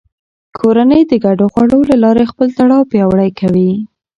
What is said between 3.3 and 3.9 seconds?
کوي